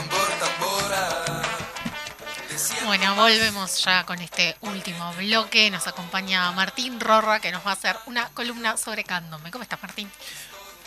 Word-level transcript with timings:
tambor, 0.00 0.28
tambora. 0.38 1.42
Bueno, 2.84 3.14
volvemos 3.14 3.84
ya 3.84 4.04
con 4.06 4.18
este 4.20 4.56
último 4.62 5.12
bloque. 5.14 5.70
Nos 5.70 5.86
acompaña 5.86 6.50
Martín 6.52 7.00
Rorra, 7.00 7.40
que 7.40 7.52
nos 7.52 7.64
va 7.66 7.70
a 7.70 7.74
hacer 7.74 7.96
una 8.06 8.28
columna 8.30 8.76
sobre 8.76 9.04
candombe. 9.04 9.50
¿Cómo 9.50 9.62
estás, 9.62 9.82
Martín? 9.82 10.10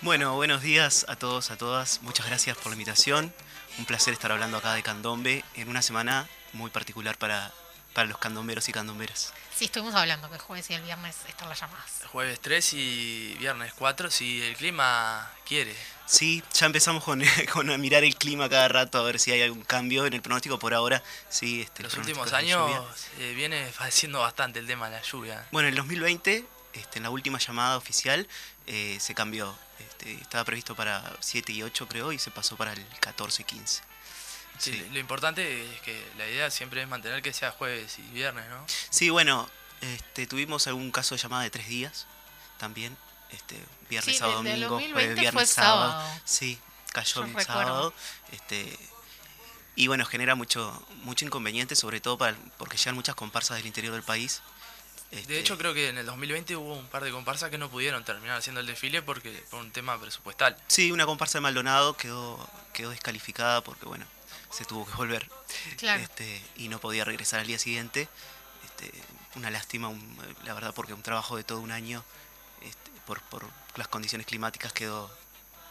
Bueno, 0.01 0.35
buenos 0.35 0.61
días 0.61 1.05
a 1.07 1.15
todos, 1.15 1.51
a 1.51 1.57
todas. 1.57 2.01
Muchas 2.01 2.25
gracias 2.25 2.57
por 2.57 2.67
la 2.67 2.73
invitación. 2.73 3.33
Un 3.77 3.85
placer 3.85 4.13
estar 4.13 4.31
hablando 4.31 4.57
acá 4.57 4.73
de 4.73 4.83
candombe 4.83 5.43
en 5.53 5.69
una 5.69 5.81
semana 5.81 6.27
muy 6.51 6.71
particular 6.71 7.17
para, 7.17 7.51
para 7.93 8.07
los 8.07 8.17
candomberos 8.17 8.67
y 8.69 8.71
candomberas. 8.71 9.33
Sí, 9.55 9.65
estuvimos 9.65 9.95
hablando 9.95 10.27
que 10.29 10.35
el 10.35 10.41
jueves 10.41 10.69
y 10.71 10.73
el 10.73 10.81
viernes 10.81 11.17
están 11.27 11.49
las 11.49 11.59
llamadas. 11.59 12.01
Jueves 12.11 12.39
3 12.41 12.73
y 12.73 13.35
viernes 13.39 13.73
4, 13.77 14.09
si 14.09 14.41
el 14.41 14.55
clima 14.55 15.31
quiere. 15.45 15.75
Sí, 16.05 16.43
ya 16.53 16.65
empezamos 16.65 17.03
con, 17.03 17.21
con 17.53 17.69
a 17.69 17.77
mirar 17.77 18.03
el 18.03 18.15
clima 18.15 18.49
cada 18.49 18.67
rato 18.67 18.99
a 18.99 19.03
ver 19.03 19.19
si 19.19 19.31
hay 19.31 19.41
algún 19.41 19.63
cambio 19.63 20.05
en 20.05 20.13
el 20.13 20.21
pronóstico 20.21 20.59
por 20.59 20.73
ahora. 20.73 21.01
Sí, 21.29 21.61
este, 21.61 21.83
Los 21.83 21.95
últimos 21.95 22.33
años 22.33 22.71
eh, 23.19 23.33
viene 23.35 23.71
padeciendo 23.77 24.19
bastante 24.19 24.59
el 24.59 24.67
tema 24.67 24.89
de 24.89 24.97
la 24.97 25.01
lluvia. 25.01 25.47
Bueno, 25.51 25.67
en 25.67 25.73
el 25.73 25.77
2020, 25.77 26.45
este, 26.73 26.99
en 26.99 27.03
la 27.03 27.09
última 27.09 27.39
llamada 27.39 27.77
oficial, 27.77 28.27
eh, 28.67 28.97
se 28.99 29.15
cambió. 29.15 29.55
Este, 29.79 30.13
estaba 30.13 30.43
previsto 30.43 30.75
para 30.75 31.15
7 31.19 31.51
y 31.51 31.63
8 31.63 31.87
creo 31.87 32.11
y 32.11 32.19
se 32.19 32.31
pasó 32.31 32.55
para 32.55 32.73
el 32.73 32.85
14 32.99 33.41
y 33.41 33.45
15. 33.45 33.83
Sí, 34.59 34.71
Sí. 34.71 34.87
Lo 34.91 34.99
importante 34.99 35.65
es 35.73 35.81
que 35.81 36.05
la 36.17 36.27
idea 36.27 36.51
siempre 36.51 36.81
es 36.81 36.87
mantener 36.87 37.21
que 37.21 37.33
sea 37.33 37.51
jueves 37.51 37.97
y 37.97 38.03
viernes, 38.13 38.47
¿no? 38.49 38.65
Sí, 38.89 39.09
bueno, 39.09 39.49
este, 39.81 40.27
tuvimos 40.27 40.67
algún 40.67 40.91
caso 40.91 41.15
de 41.15 41.21
llamada 41.21 41.43
de 41.43 41.49
tres 41.49 41.67
días 41.67 42.05
también. 42.59 42.95
Este, 43.33 43.57
viernes, 43.89 44.13
Sí, 44.13 44.19
sábado, 44.19 44.37
domingo, 44.43 44.69
2020 44.69 44.93
jueves, 44.93 45.19
viernes, 45.19 45.33
fue 45.33 45.45
sábado. 45.45 45.91
sábado. 45.91 46.21
Sí, 46.25 46.59
cayó 46.91 47.13
Yo 47.15 47.21
el 47.23 47.27
recuerdo. 47.33 47.53
sábado. 47.53 47.93
Este, 48.31 48.79
y 49.75 49.87
bueno, 49.87 50.05
genera 50.05 50.35
mucho, 50.35 50.85
mucho 51.03 51.25
inconveniente, 51.25 51.75
sobre 51.75 51.99
todo 51.99 52.17
para, 52.17 52.37
porque 52.57 52.77
llegan 52.77 52.95
muchas 52.95 53.15
comparsas 53.15 53.57
del 53.57 53.65
interior 53.65 53.93
del 53.93 54.03
país. 54.03 54.41
Este, 55.11 55.33
De 55.33 55.39
hecho, 55.39 55.57
creo 55.57 55.73
que 55.73 55.89
en 55.89 55.97
el 55.97 56.05
2020 56.05 56.55
hubo 56.55 56.73
un 56.73 56.87
par 56.87 57.03
de 57.03 57.11
comparsas 57.11 57.49
que 57.51 57.57
no 57.57 57.69
pudieron 57.69 58.03
terminar 58.03 58.37
haciendo 58.37 58.61
el 58.61 58.65
desfile 58.67 59.01
porque 59.03 59.31
por 59.51 59.59
un 59.59 59.71
tema 59.71 59.99
presupuestal. 59.99 60.57
Sí, 60.67 60.91
una 60.91 61.05
comparsa 61.05 61.37
de 61.37 61.41
Maldonado 61.41 61.95
quedó, 61.97 62.47
quedó 62.73 62.89
descalificada 62.91 63.61
porque, 63.63 63.85
bueno, 63.85 64.05
se 64.51 64.65
tuvo 64.65 64.85
que 64.85 64.93
volver. 64.93 65.29
Claro. 65.77 66.01
Este, 66.01 66.43
y 66.57 66.67
no 66.67 66.79
podía 66.79 67.03
regresar 67.05 67.39
al 67.41 67.47
día 67.47 67.59
siguiente. 67.59 68.07
Este, 68.65 68.91
una 69.35 69.49
lástima, 69.51 69.87
un- 69.87 70.35
la 70.45 70.53
verdad, 70.55 70.73
porque 70.75 70.93
un 70.93 71.03
trabajo 71.03 71.35
de 71.37 71.43
todo 71.43 71.59
un 71.59 71.71
año, 71.71 72.03
este, 72.03 72.22
por, 73.05 73.21
por 73.23 73.45
las 73.75 73.87
condiciones 73.87 74.27
climáticas, 74.27 74.73
quedó, 74.73 75.09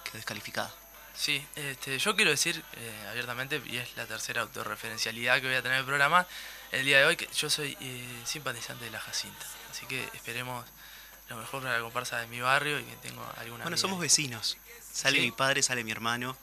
quedó 0.05 0.14
descalificada. 0.16 0.72
Sí, 1.14 1.47
este, 1.56 1.98
yo 1.98 2.16
quiero 2.16 2.30
decir 2.30 2.62
eh, 2.75 3.06
abiertamente, 3.11 3.61
y 3.66 3.77
es 3.77 3.97
la 3.97 4.06
tercera 4.06 4.42
autorreferencialidad 4.42 5.41
que 5.41 5.47
voy 5.47 5.56
a 5.56 5.62
tener 5.62 5.75
en 5.77 5.80
el 5.80 5.86
programa, 5.86 6.27
el 6.70 6.86
día 6.86 6.98
de 7.00 7.05
hoy, 7.05 7.16
que 7.16 7.28
yo 7.34 7.50
soy 7.50 7.77
eh, 7.80 8.22
simpatizante 8.25 8.84
de 8.86 8.91
la 8.91 9.00
Jacinta. 9.00 9.47
Así 9.70 9.84
que 9.86 10.08
esperemos 10.14 10.64
lo 11.28 11.36
mejor 11.36 11.62
para 11.62 11.77
la 11.77 11.83
comparsa 11.83 12.19
de 12.19 12.27
mi 12.28 12.41
barrio 12.41 12.80
y 12.80 12.84
que 12.84 12.97
tengo 12.97 13.27
alguna... 13.36 13.64
Bueno, 13.64 13.77
somos 13.77 14.00
vecinos. 14.00 14.56
Sale 14.92 15.19
Sí. 15.19 15.22
mi 15.25 15.30
padre, 15.33 15.62
sale 15.62 15.84
mi 15.84 15.91
hermano 15.91 16.36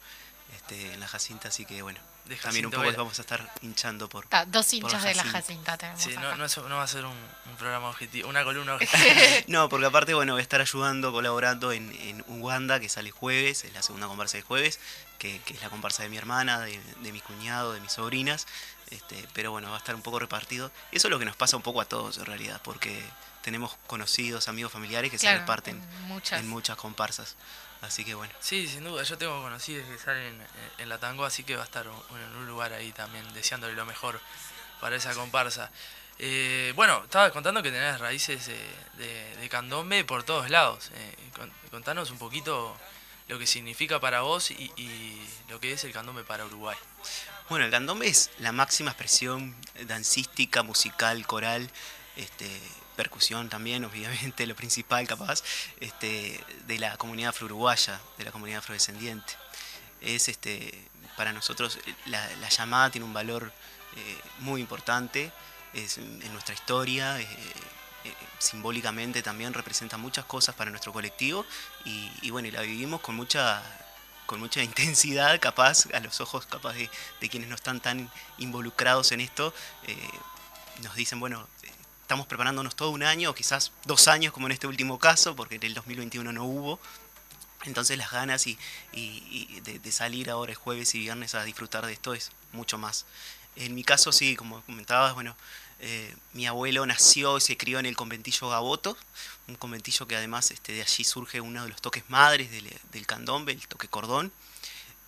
este, 0.55 0.93
en 0.93 0.99
la 0.99 1.07
Jacinta, 1.07 1.47
así 1.49 1.65
que 1.65 1.81
bueno, 1.81 1.99
De 2.29 2.35
también 2.37 2.65
un 2.65 2.71
poco 2.71 2.81
voy 2.81 2.87
a- 2.87 2.91
les 2.91 2.97
vamos 2.97 3.17
a 3.17 3.21
estar 3.23 3.53
hinchando 3.61 4.07
por... 4.07 4.27
Ta, 4.27 4.45
dos 4.45 4.65
por 4.67 4.73
hinchas 4.75 5.03
de 5.03 5.15
la 5.15 5.23
Jacinta. 5.23 5.77
Tenemos 5.77 6.01
Sí, 6.01 6.15
no, 6.15 6.35
no, 6.35 6.45
es- 6.45 6.57
no 6.57 6.75
va 6.77 6.83
a 6.83 6.87
ser 6.87 7.05
un, 7.05 7.11
un 7.49 7.55
programa 7.57 7.89
objetivo, 7.89 8.29
una 8.29 8.43
columna 8.43 8.75
objetiva. 8.75 9.15
No, 9.47 9.67
porque 9.67 9.87
aparte, 9.87 10.13
bueno, 10.13 10.33
voy 10.33 10.39
a 10.39 10.43
estar 10.43 10.61
ayudando, 10.61 11.11
colaborando 11.11 11.71
en, 11.71 11.91
en 12.01 12.23
Uganda, 12.27 12.79
que 12.79 12.87
sale 12.87 13.11
jueves, 13.11 13.63
es 13.65 13.73
la 13.73 13.81
segunda 13.81 14.07
comparsa 14.07 14.37
de 14.37 14.43
jueves, 14.43 14.79
que, 15.17 15.39
que 15.41 15.53
es 15.53 15.61
la 15.61 15.69
comparsa 15.69 16.03
de 16.03 16.09
mi 16.09 16.17
hermana, 16.17 16.59
de, 16.59 16.79
de 17.01 17.11
mi 17.11 17.19
cuñado, 17.21 17.73
de 17.73 17.81
mis 17.81 17.91
sobrinas. 17.91 18.45
Este, 18.91 19.27
pero 19.33 19.51
bueno, 19.51 19.69
va 19.69 19.75
a 19.75 19.79
estar 19.79 19.93
un 19.95 20.01
poco 20.01 20.19
repartido. 20.19 20.71
Y 20.91 20.97
eso 20.97 21.07
es 21.07 21.11
lo 21.11 21.19
que 21.19 21.25
nos 21.25 21.35
pasa 21.35 21.57
un 21.57 21.63
poco 21.63 21.81
a 21.81 21.85
todos 21.85 22.17
en 22.17 22.25
realidad, 22.25 22.59
porque 22.63 23.03
tenemos 23.41 23.75
conocidos, 23.87 24.47
amigos, 24.47 24.71
familiares 24.71 25.11
que 25.11 25.17
Claro, 25.17 25.37
se 25.37 25.41
reparten 25.41 25.75
en 25.81 26.01
muchas. 26.03 26.39
en 26.39 26.47
muchas 26.47 26.75
comparsas. 26.77 27.35
Así 27.81 28.03
que 28.03 28.13
bueno. 28.13 28.33
Sí, 28.41 28.67
sin 28.67 28.83
duda, 28.83 29.03
yo 29.03 29.17
tengo 29.17 29.41
conocidos 29.41 29.87
que 29.87 29.97
salen 29.97 30.35
en, 30.41 30.47
en 30.79 30.89
la 30.89 30.97
tango, 30.97 31.23
así 31.23 31.43
que 31.43 31.55
va 31.55 31.61
a 31.61 31.65
estar 31.65 31.87
un- 31.87 31.95
en 32.19 32.35
un 32.35 32.47
lugar 32.47 32.73
ahí 32.73 32.91
también, 32.91 33.31
deseándole 33.33 33.73
lo 33.73 33.85
mejor 33.85 34.19
para 34.81 34.95
esa 34.97 35.13
comparsa. 35.13 35.71
Eh, 36.17 36.73
bueno, 36.75 37.01
estabas 37.05 37.31
contando 37.31 37.63
que 37.63 37.71
tenés 37.71 37.97
raíces 37.99 38.49
eh, 38.49 38.59
de, 38.97 39.37
de 39.37 39.49
candombe 39.49 40.03
por 40.03 40.23
todos 40.23 40.49
lados. 40.49 40.91
Eh, 40.93 41.15
con- 41.33 41.51
contanos 41.71 42.11
un 42.11 42.17
poquito 42.17 42.77
lo 43.29 43.39
que 43.39 43.47
significa 43.47 43.99
para 44.01 44.21
vos 44.21 44.51
y, 44.51 44.71
y 44.75 45.29
lo 45.47 45.61
que 45.61 45.71
es 45.71 45.83
el 45.85 45.93
candombe 45.93 46.23
para 46.25 46.45
Uruguay. 46.45 46.75
Bueno, 47.47 47.63
el 47.65 47.71
candombe 47.71 48.07
es 48.07 48.29
la 48.39 48.51
máxima 48.51 48.91
expresión 48.91 49.55
dancística, 49.85 50.63
musical, 50.63 51.25
coral, 51.25 51.69
este, 52.17 52.59
percusión 53.01 53.49
también, 53.49 53.85
obviamente, 53.89 54.45
lo 54.45 54.55
principal 54.55 55.07
capaz, 55.07 55.43
este, 55.79 56.43
de 56.67 56.77
la 56.79 56.97
comunidad 56.97 57.29
afro-uruguaya, 57.29 57.99
de 58.17 58.23
la 58.25 58.31
comunidad 58.31 58.59
afrodescendiente. 58.59 59.33
Es 60.01 60.27
este, 60.27 60.87
para 61.17 61.31
nosotros 61.33 61.79
la, 62.05 62.21
la 62.37 62.49
llamada 62.49 62.89
tiene 62.91 63.05
un 63.05 63.13
valor 63.13 63.51
eh, 63.95 64.17
muy 64.39 64.61
importante 64.61 65.31
es, 65.73 65.97
en 65.97 66.31
nuestra 66.33 66.53
historia, 66.53 67.19
eh, 67.19 67.27
eh, 68.05 68.13
simbólicamente 68.39 69.21
también 69.21 69.53
representa 69.53 69.97
muchas 69.97 70.25
cosas 70.25 70.55
para 70.55 70.71
nuestro 70.71 70.93
colectivo 70.93 71.45
y, 71.85 72.09
y 72.21 72.29
bueno, 72.31 72.47
y 72.47 72.51
la 72.51 72.61
vivimos 72.61 73.01
con 73.01 73.15
mucha 73.15 73.61
con 74.25 74.39
mucha 74.39 74.61
intensidad, 74.71 75.39
capaz, 75.39 75.87
a 75.93 75.99
los 75.99 76.21
ojos 76.21 76.45
capaz 76.45 76.73
de, 76.73 76.89
de 77.19 77.29
quienes 77.29 77.49
no 77.49 77.55
están 77.55 77.79
tan 77.81 78.11
involucrados 78.37 79.11
en 79.11 79.21
esto, 79.21 79.53
eh, 79.87 79.95
nos 80.83 80.95
dicen, 80.95 81.19
bueno, 81.19 81.47
estamos 82.09 82.25
preparándonos 82.25 82.75
todo 82.75 82.89
un 82.89 83.03
año, 83.03 83.35
quizás 83.35 83.71
dos 83.85 84.07
años 84.07 84.33
como 84.33 84.47
en 84.47 84.53
este 84.53 84.65
último 84.65 84.97
caso, 84.97 85.35
porque 85.35 85.57
en 85.57 85.63
el 85.63 85.75
2021 85.75 86.33
no 86.33 86.43
hubo. 86.43 86.79
Entonces 87.65 87.99
las 87.99 88.09
ganas 88.09 88.47
y, 88.47 88.57
de 89.61 89.91
salir 89.91 90.31
ahora 90.31 90.51
el 90.51 90.57
jueves 90.57 90.95
y 90.95 90.99
viernes 90.99 91.35
a 91.35 91.43
disfrutar 91.43 91.85
de 91.85 91.93
esto 91.93 92.15
es 92.15 92.31
mucho 92.51 92.79
más. 92.79 93.05
En 93.55 93.75
mi 93.75 93.83
caso, 93.83 94.11
sí, 94.11 94.35
como 94.35 94.63
comentabas, 94.63 95.13
bueno, 95.13 95.37
eh, 95.81 96.15
mi 96.33 96.47
abuelo 96.47 96.83
nació 96.87 97.37
y 97.37 97.41
se 97.41 97.57
crió 97.57 97.77
en 97.77 97.85
el 97.85 97.95
conventillo 97.95 98.49
Gaboto, 98.49 98.97
un 99.47 99.55
conventillo 99.55 100.07
que 100.07 100.15
además 100.15 100.49
este, 100.49 100.71
de 100.71 100.81
allí 100.81 101.03
surge 101.03 101.41
uno 101.41 101.61
de 101.61 101.69
los 101.69 101.79
toques 101.79 102.09
madres 102.09 102.49
del, 102.49 102.75
del 102.91 103.05
candombe, 103.05 103.51
el 103.51 103.67
toque 103.67 103.87
cordón. 103.87 104.31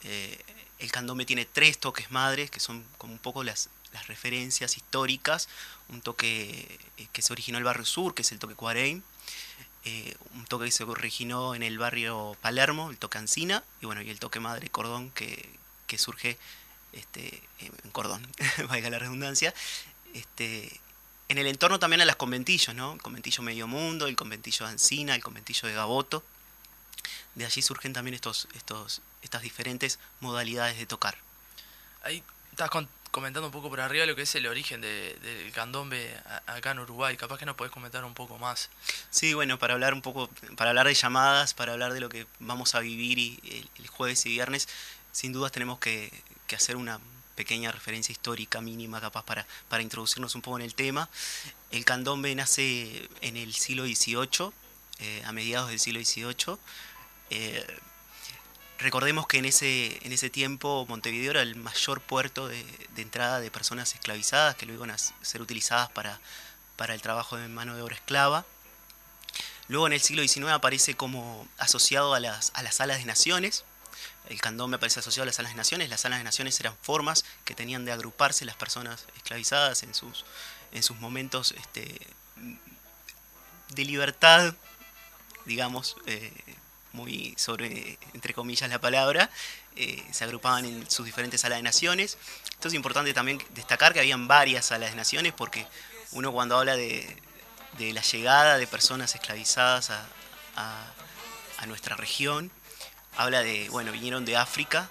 Eh, 0.04 0.40
el 0.78 0.92
candombe 0.92 1.26
tiene 1.26 1.46
tres 1.46 1.80
toques 1.80 2.12
madres, 2.12 2.52
que 2.52 2.60
son 2.60 2.86
como 3.00 3.14
un 3.14 3.20
poco 3.20 3.44
las, 3.44 3.70
las 3.94 4.08
referencias 4.08 4.78
históricas. 4.78 5.50
Un 5.90 6.02
toque 6.02 6.80
eh, 6.98 7.08
que 7.12 7.22
se 7.22 7.34
originó 7.34 7.58
en 7.58 7.62
el 7.62 7.66
barrio 7.66 7.86
sur, 7.86 8.14
que 8.14 8.22
es 8.22 8.32
el 8.32 8.40
toque 8.40 8.56
Cuareim. 8.56 9.02
Eh, 9.84 10.16
un 10.36 10.46
toque 10.46 10.66
que 10.66 10.72
se 10.72 10.84
originó 10.84 11.56
en 11.56 11.64
el 11.64 11.78
barrio 11.80 12.38
Palermo, 12.42 12.90
el 12.92 12.98
toque 12.98 13.18
Ancina. 13.18 13.64
Y 13.82 13.86
bueno, 13.86 14.02
y 14.02 14.10
el 14.10 14.20
toque 14.20 14.40
madre 14.40 14.70
cordón, 14.70 15.12
que, 15.12 15.50
que 15.88 15.98
surge 15.98 16.38
este, 16.94 17.42
en 17.60 17.92
cordón, 17.92 18.26
valga 18.70 18.90
la 18.90 19.00
redundancia. 19.00 19.54
Este, 20.14 20.80
en 21.30 21.38
el 21.38 21.48
entorno 21.48 21.80
también 21.80 22.02
a 22.02 22.06
las 22.06 22.18
conventillos, 22.18 22.76
¿no? 22.76 22.94
El 22.94 23.02
conventillo 23.02 23.42
Medio 23.42 23.66
Mundo, 23.68 24.08
el 24.08 24.16
conventillo 24.18 24.66
Ancina, 24.66 25.16
el 25.16 25.24
conventillo 25.24 25.68
de 25.68 25.74
Gaboto. 25.74 26.24
De 27.36 27.46
allí 27.46 27.62
surgen 27.62 27.94
también 27.94 28.14
estos, 28.14 28.50
estos, 28.54 29.02
estas 29.22 29.42
diferentes 29.42 29.98
modalidades 30.20 30.78
de 30.78 30.86
tocar. 30.86 31.18
Ahí 32.04 32.22
estás 32.52 32.70
con- 32.70 32.90
comentando 33.12 33.48
un 33.48 33.52
poco 33.52 33.70
por 33.70 33.80
arriba 33.82 34.06
lo 34.06 34.16
que 34.16 34.22
es 34.24 34.36
el 34.36 34.48
origen 34.48 34.82
de- 34.82 35.14
del 35.22 35.52
candombe 35.52 36.16
acá 36.48 36.72
en 36.72 36.80
Uruguay. 36.80 37.18
Capaz 37.18 37.38
que 37.38 37.46
nos 37.46 37.56
podés 37.56 37.72
comentar 37.72 38.04
un 38.06 38.14
poco 38.14 38.38
más. 38.38 38.70
Sí, 39.10 39.34
bueno, 39.34 39.60
para 39.60 39.74
hablar 39.74 39.94
un 39.94 40.02
poco, 40.02 40.30
para 40.56 40.70
hablar 40.72 40.88
de 40.88 40.94
llamadas, 40.94 41.54
para 41.54 41.74
hablar 41.74 41.94
de 41.94 42.00
lo 42.00 42.10
que 42.10 42.26
vamos 42.40 42.74
a 42.76 42.80
vivir 42.80 43.20
y 43.20 43.70
el, 43.78 43.88
jueves 43.88 44.26
y 44.26 44.30
viernes, 44.30 44.68
sin 45.12 45.34
dudas 45.34 45.52
tenemos 45.52 45.80
que, 45.80 46.12
que 46.48 46.56
hacer 46.56 46.76
una 46.78 47.00
pequeña 47.36 47.72
referencia 47.72 48.12
histórica 48.12 48.62
mínima 48.62 49.02
capaz 49.02 49.24
para, 49.24 49.46
para 49.70 49.82
introducirnos 49.84 50.36
un 50.36 50.42
poco 50.42 50.58
en 50.60 50.64
el 50.66 50.76
tema. 50.76 51.10
El 51.72 51.86
candombe 51.86 52.34
nace 52.36 53.10
en 53.22 53.36
el 53.38 53.54
siglo 53.54 53.84
XVIII, 53.86 54.52
eh, 55.00 55.24
a 55.26 55.32
mediados 55.32 55.70
del 55.70 55.80
siglo 55.80 56.00
XVIII. 56.00 56.58
Recordemos 58.82 59.28
que 59.28 59.38
en 59.38 59.46
ese, 59.46 60.00
en 60.06 60.12
ese 60.12 60.30
tiempo 60.30 60.86
Montevideo 60.88 61.32
era 61.32 61.42
el 61.42 61.56
mayor 61.56 62.02
puerto 62.02 62.48
de, 62.48 62.66
entrada 62.98 63.40
de 63.40 63.52
personas 63.52 63.94
esclavizadas 63.94 64.56
que 64.56 64.66
luego 64.66 64.86
iban 64.86 64.96
a 64.96 64.98
ser 64.98 65.42
utilizadas 65.42 65.90
para, 65.92 66.20
para 66.76 66.94
el 66.94 67.02
trabajo 67.02 67.38
de 67.38 67.48
mano 67.48 67.76
de 67.76 67.82
obra 67.82 67.96
esclava. 67.96 68.46
Luego 69.68 69.88
en 69.88 69.94
el 69.94 70.02
siglo 70.02 70.22
XIX 70.22 70.50
aparece 70.50 70.96
como 70.96 71.48
asociado 71.58 72.14
a 72.14 72.20
las, 72.20 72.52
a 72.56 72.64
las 72.64 72.76
salas 72.76 72.98
de 72.98 73.06
naciones. 73.06 73.64
El 74.28 74.42
candombe 74.42 74.76
aparece 74.76 75.00
asociado 75.00 75.24
a 75.24 75.28
las 75.28 75.36
salas 75.36 75.54
de 75.54 75.58
naciones. 75.58 75.90
Las 75.90 76.02
salas 76.02 76.20
de 76.20 76.24
naciones 76.24 76.60
eran 76.60 76.76
formas 76.82 77.24
que 77.46 77.56
tenían 77.56 77.86
de 77.86 77.92
agruparse 77.92 78.46
las 78.46 78.56
personas 78.56 79.06
esclavizadas 79.16 79.84
en 79.84 79.94
sus, 79.94 80.26
en 80.72 80.84
sus 80.84 80.98
momentos 81.00 81.54
este, 81.58 82.00
de 83.70 83.86
libertad, 83.86 84.56
digamos, 85.46 85.96
eh, 86.06 86.34
muy 86.94 87.34
sobre, 87.38 87.98
entre 88.14 88.34
comillas, 88.34 88.70
la 88.70 88.80
palabra. 88.80 89.30
eh, 89.76 90.04
se 90.12 90.26
agrupaban 90.26 90.66
en 90.66 90.90
sus 90.90 91.06
diferentes 91.06 91.42
salas 91.42 91.60
de 91.60 91.64
naciones. 91.64 92.18
Esto 92.52 92.68
es 92.68 92.74
importante 92.74 93.14
también 93.14 93.42
destacar 93.56 93.94
que 93.94 94.00
habían 94.00 94.28
varias 94.28 94.66
salas 94.66 94.92
de 94.92 94.96
naciones 94.96 95.34
porque 95.34 95.66
uno 96.12 96.32
cuando 96.32 96.58
habla 96.58 96.76
de, 96.76 97.18
la 97.80 98.02
llegada 98.02 98.58
de 98.58 98.68
personas 98.68 99.16
esclavizadas 99.16 99.92
a, 100.56 100.86
nuestra 101.68 101.96
región, 101.96 102.52
habla 103.18 103.44
de, 103.44 103.70
bueno, 103.70 103.92
vinieron 103.92 104.26
de 104.26 104.36
África 104.36 104.90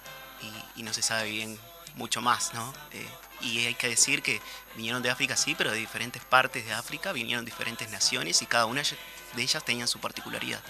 y, 0.75 0.83
no 0.83 0.93
se 0.93 1.01
sabe 1.01 1.29
bien 1.29 1.59
mucho 1.95 2.21
más, 2.21 2.53
¿no? 2.53 2.73
Eh, 2.93 3.07
y 3.41 3.65
hay 3.65 3.75
que 3.75 3.89
decir 3.89 4.21
que 4.23 4.41
vinieron 4.75 5.03
de 5.03 5.09
África, 5.09 5.35
sí, 5.35 5.53
pero 5.53 5.71
de 5.71 5.77
diferentes 5.77 6.23
partes 6.23 6.65
de 6.65 6.73
África, 6.73 7.11
vinieron 7.11 7.43
diferentes 7.43 7.89
naciones 7.89 8.41
y 8.41 8.45
cada 8.45 8.65
una 8.65 8.81
de 8.81 9.41
ellas 9.41 9.63
tenían 9.65 9.87
su 9.87 9.99
particularidad. 9.99 10.61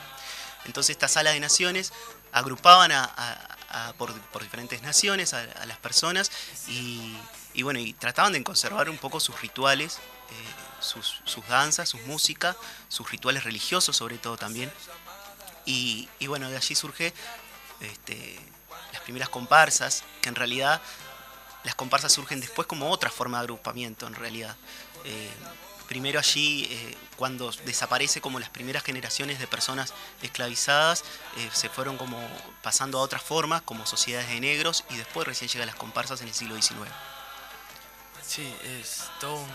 Entonces 0.66 0.92
esta 0.92 1.08
sala 1.08 1.31
de 1.31 1.40
naciones 1.40 1.92
agrupaban 2.31 2.92
por, 3.98 4.13
diferentes 4.42 4.81
naciones 4.81 5.34
a, 5.34 5.66
las 5.66 5.78
personas 5.78 6.31
y, 6.68 7.63
bueno, 7.63 7.80
y 7.80 7.94
trataban 7.94 8.34
de 8.34 8.44
conservar 8.44 8.90
un 8.90 8.98
poco 8.98 9.19
sus 9.19 9.40
rituales, 9.42 9.98
eh, 9.98 10.80
sus, 10.80 11.22
danzas, 11.48 11.90
sus 11.90 12.02
música, 12.02 12.56
sus 12.88 13.10
rituales 13.12 13.44
religiosos 13.44 13.96
sobre 13.96 14.18
todo 14.18 14.38
también. 14.38 14.72
Y, 15.66 16.08
bueno, 16.28 16.50
de 16.50 16.58
allí 16.58 16.75
surge 16.75 17.13
este, 17.80 18.40
las 18.92 19.02
primeras 19.02 19.30
comparsas, 19.30 20.04
que 20.22 20.30
en 20.30 20.36
realidad 20.36 20.81
las 21.63 21.75
comparsas 21.75 22.12
surgen 22.12 22.40
después 22.40 22.68
como 22.68 22.90
otra 22.90 23.12
forma 23.12 23.38
de 23.38 23.42
agrupamiento 23.42 24.08
en 24.08 24.16
realidad. 24.16 24.56
Eh, 25.04 25.30
primero 25.92 26.20
allí, 26.20 26.70
eh, 26.72 26.96
cuando 27.18 27.52
desaparece 27.66 28.22
como 28.22 28.40
las 28.40 28.48
primeras 28.48 28.82
generaciones 28.82 29.40
de 29.40 29.46
personas 29.46 29.94
esclavizadas, 30.22 31.04
eh, 31.36 31.50
se 31.52 31.68
fueron 31.68 31.98
como 31.98 32.18
pasando 32.64 32.98
a 32.98 33.02
otras 33.02 33.22
formas, 33.22 33.62
como 33.64 33.86
sociedades 33.86 34.30
de 34.30 34.40
negros, 34.40 34.86
y 34.90 34.96
después 34.96 35.28
recién 35.28 35.50
llegan 35.50 35.68
las 35.68 35.76
comparsas 35.76 36.22
en 36.22 36.30
el 36.30 36.34
siglo 36.34 36.56
XIX. 36.56 36.90
Sí, 38.26 38.56
es 38.80 39.04
todo 39.20 39.36
un 39.36 39.50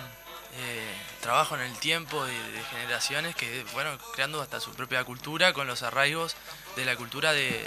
trabajo 1.22 1.54
en 1.54 1.62
el 1.62 1.78
tiempo 1.78 2.22
de, 2.26 2.32
de, 2.32 2.64
generaciones 2.64 3.34
que 3.34 3.64
fueron 3.72 3.98
creando 4.12 4.42
hasta 4.42 4.60
su 4.60 4.72
propia 4.72 5.04
cultura 5.04 5.54
con 5.54 5.66
los 5.66 5.82
arraigos 5.82 6.34
de 6.76 6.84
la 6.84 6.96
cultura 6.96 7.32
de, 7.32 7.66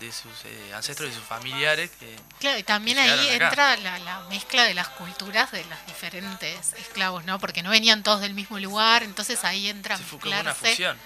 de 0.00 0.12
sus 0.12 0.32
eh, 0.44 0.74
ancestros 0.74 1.10
y 1.10 1.14
sus 1.14 1.24
familiares. 1.24 1.90
Que, 1.98 2.16
claro, 2.38 2.58
y 2.58 2.62
también 2.62 2.98
ahí 2.98 3.28
entra 3.28 3.76
la, 3.76 4.20
mezcla 4.28 4.64
de 4.64 4.74
las 4.74 4.88
culturas 4.88 5.52
de 5.52 5.64
los 5.64 5.86
diferentes 5.86 6.74
esclavos, 6.74 7.24
¿no? 7.24 7.38
Porque 7.38 7.62
no 7.62 7.70
venían 7.70 8.02
todos 8.02 8.20
del 8.20 8.34
mismo 8.34 8.58
lugar, 8.58 9.02
entonces 9.02 9.44
ahí 9.44 9.68
entra 9.68 9.98
una 10.24 10.54
fusión. 10.54 10.98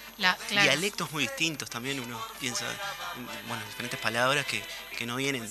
Dialectos 0.50 1.10
muy 1.12 1.26
distintos 1.26 1.70
también, 1.70 2.00
uno 2.00 2.20
piensa, 2.40 2.66
bueno, 3.46 3.64
diferentes 3.66 3.98
palabras 4.00 4.46
que, 4.46 4.62
que 4.96 5.06
no 5.06 5.16
vienen 5.16 5.48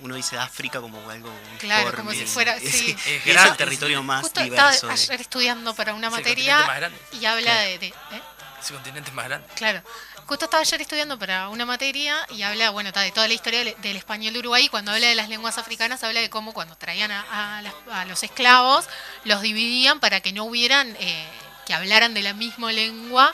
uno 0.00 0.14
dice 0.14 0.36
África 0.36 0.80
como 0.80 1.08
algo 1.08 1.30
claro 1.58 1.96
como 1.96 2.12
si 2.12 2.26
fuera 2.26 2.58
sí. 2.58 2.96
es, 3.24 3.26
el 3.26 3.56
territorio 3.56 4.02
más 4.02 4.22
justo 4.22 4.42
diverso 4.42 4.74
estaba 4.74 4.92
ayer 4.92 5.20
estudiando 5.20 5.74
para 5.74 5.94
una 5.94 6.10
materia 6.10 6.90
y 7.12 7.24
habla 7.24 7.60
de, 7.60 7.78
de 7.78 7.86
¿eh? 7.86 8.22
ese 8.60 8.74
continente 8.74 9.10
más 9.12 9.26
grande 9.26 9.48
claro 9.54 9.82
Justo 10.26 10.46
estaba 10.46 10.60
ayer 10.62 10.80
estudiando 10.80 11.16
para 11.20 11.48
una 11.50 11.64
materia 11.64 12.16
y 12.30 12.42
habla, 12.42 12.70
bueno, 12.70 12.90
de 12.90 13.12
toda 13.12 13.28
la 13.28 13.34
historia 13.34 13.62
del, 13.62 13.96
español 13.96 14.32
de 14.32 14.40
Uruguay. 14.40 14.68
Cuando 14.68 14.90
habla 14.90 15.06
de 15.06 15.14
las 15.14 15.28
lenguas 15.28 15.56
africanas, 15.56 16.02
habla 16.02 16.20
de 16.20 16.28
cómo 16.28 16.52
cuando 16.52 16.74
traían 16.74 17.12
a, 17.12 17.62
los 18.08 18.24
esclavos, 18.24 18.88
los 19.22 19.40
dividían 19.40 20.00
para 20.00 20.20
que 20.20 20.32
no 20.32 20.44
hubieran, 20.44 20.96
eh, 20.98 21.28
que 21.64 21.74
hablaran 21.74 22.12
de 22.12 22.22
la 22.22 22.32
misma 22.32 22.72
lengua 22.72 23.32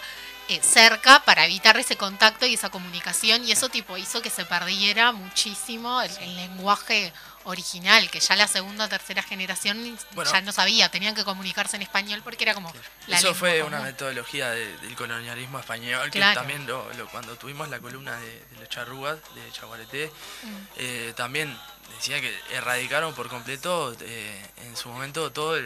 eh, 0.56 0.60
cerca 0.62 1.24
para 1.24 1.44
evitar 1.44 1.76
ese 1.76 1.96
contacto 1.96 2.46
y 2.46 2.54
esa 2.54 2.70
comunicación. 2.70 3.44
Y 3.44 3.52
eso 3.52 3.68
tipo 3.68 3.96
hizo 3.96 4.22
que 4.22 4.30
se 4.30 4.44
perdiera 4.44 5.12
muchísimo 5.12 6.00
el 6.02 6.36
lenguaje 6.36 7.12
original, 7.44 8.08
que 8.10 8.20
ya 8.20 8.36
la 8.36 8.46
segunda 8.46 8.84
o 8.84 8.88
tercera 8.88 9.22
generación 9.22 9.98
ya 10.30 10.40
no 10.42 10.52
sabía, 10.52 10.90
tenían 10.90 11.14
que 11.14 11.24
comunicarse 11.24 11.76
en 11.76 11.82
español 11.82 12.20
porque 12.22 12.44
era 12.44 12.54
como... 12.54 12.72
Eso 13.08 13.34
fue 13.34 13.62
una 13.62 13.80
metodología 13.80 14.50
del 14.50 14.94
colonialismo 14.96 15.58
español, 15.58 16.10
que 16.10 16.20
también 16.20 16.66
lo, 16.66 16.84
cuando 17.10 17.36
tuvimos 17.36 17.68
la 17.68 17.80
columna 17.80 18.16
de, 18.18 18.44
los 18.60 18.68
charrúas, 18.68 19.18
de 19.34 19.52
Chaguareté, 19.52 20.06
mm. 20.42 20.48
eh, 20.76 21.12
también 21.16 21.56
decía 21.96 22.20
que 22.20 22.34
erradicaron 22.50 23.14
por 23.14 23.28
completo 23.28 23.94
eh, 24.00 24.46
en 24.58 24.76
su 24.76 24.88
momento 24.88 25.32
todo 25.32 25.56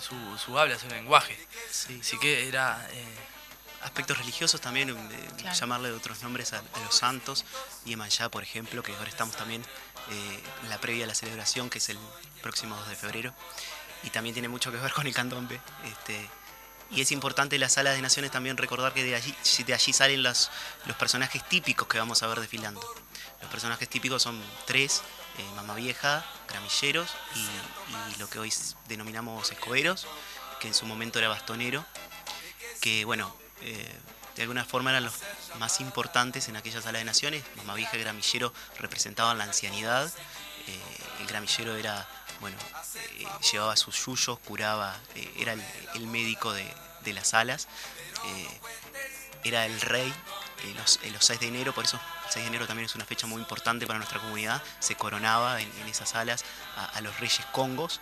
su, 0.00 0.38
su, 0.38 0.58
habla, 0.58 0.78
su 0.78 0.88
lenguaje. 0.88 1.38
Así 1.70 2.18
que 2.18 2.48
era... 2.48 2.86
Eh, 2.92 3.04
aspectos 3.82 4.18
religiosos 4.18 4.60
también, 4.60 4.94
llamarle 5.54 5.90
de 5.90 5.96
otros 5.96 6.22
nombres 6.22 6.52
a, 6.52 6.62
los 6.84 6.94
santos, 6.94 7.44
y 7.84 7.90
Yemayá, 7.90 8.28
por 8.28 8.42
ejemplo, 8.42 8.82
que 8.82 8.94
ahora 8.94 9.08
estamos 9.08 9.36
también 9.36 9.62
eh, 10.10 10.42
la 10.68 10.80
previa 10.80 11.04
a 11.04 11.08
la 11.08 11.14
celebración, 11.14 11.70
que 11.70 11.78
es 11.78 11.88
el 11.88 11.98
próximo 12.42 12.76
2 12.76 12.88
de 12.88 12.96
febrero, 12.96 13.34
y 14.02 14.10
también 14.10 14.34
tiene 14.34 14.48
mucho 14.48 14.70
que 14.70 14.78
ver 14.78 14.92
con 14.92 15.06
el 15.06 15.14
candombe. 15.14 15.60
Este, 15.84 16.28
y 16.90 17.02
es 17.02 17.12
importante 17.12 17.58
la 17.58 17.68
sala 17.68 17.90
de 17.90 18.00
naciones 18.00 18.30
también 18.30 18.56
recordar 18.56 18.94
que 18.94 19.04
de 19.04 19.14
allí, 19.14 19.34
de 19.66 19.74
allí 19.74 19.92
salen 19.92 20.22
los, 20.22 20.50
los 20.86 20.96
personajes 20.96 21.46
típicos 21.48 21.86
que 21.86 21.98
vamos 21.98 22.22
a 22.22 22.26
ver 22.26 22.40
desfilando. 22.40 22.80
Los 23.42 23.50
personajes 23.50 23.88
típicos 23.88 24.22
son 24.22 24.40
tres, 24.66 25.02
eh, 25.38 25.44
Mamá 25.54 25.74
Vieja, 25.74 26.24
Gramilleros 26.48 27.10
y, 27.36 28.18
lo 28.18 28.28
que 28.28 28.40
hoy 28.40 28.52
denominamos 28.88 29.52
escoberos, 29.52 30.08
que 30.60 30.66
en 30.66 30.74
su 30.74 30.86
momento 30.86 31.20
era 31.20 31.28
bastonero, 31.28 31.86
que 32.80 33.04
bueno, 33.04 33.32
eh, 33.62 33.92
de 34.36 34.42
alguna 34.42 34.64
forma 34.64 34.90
eran 34.90 35.04
los 35.04 35.14
más 35.58 35.80
importantes 35.80 36.48
en 36.48 36.56
aquella 36.56 36.80
sala 36.80 36.98
de 36.98 37.04
naciones. 37.04 37.44
Mamá 37.56 37.74
Vieja 37.74 37.96
y 37.96 38.00
Gramillero 38.00 38.52
representaban 38.78 39.38
la 39.38 39.44
ancianidad. 39.44 40.12
Eh, 40.66 40.80
el 41.20 41.26
Gramillero 41.26 41.76
era, 41.76 42.06
bueno, 42.40 42.56
eh, 43.18 43.26
llevaba 43.52 43.76
sus 43.76 44.04
yuyos, 44.04 44.38
curaba, 44.40 44.96
era 45.36 45.54
el, 45.94 46.06
médico 46.06 46.52
de, 46.52 46.72
las 47.12 47.28
salas. 47.28 47.68
era 49.44 49.64
el 49.64 49.80
rey 49.80 50.12
los, 50.76 51.00
los 51.10 51.24
6 51.24 51.40
de 51.40 51.48
enero, 51.48 51.74
por 51.74 51.84
eso 51.86 51.98
6 52.28 52.44
de 52.44 52.48
enero 52.48 52.66
también 52.66 52.86
es 52.86 52.94
una 52.94 53.04
fecha 53.04 53.26
muy 53.26 53.40
importante 53.40 53.86
para 53.86 53.98
nuestra 53.98 54.20
comunidad, 54.20 54.62
se 54.80 54.96
coronaba 54.96 55.60
en, 55.60 55.70
esas 55.88 56.10
salas 56.10 56.44
a, 56.94 57.00
los 57.00 57.18
reyes 57.20 57.44
congos 57.52 58.00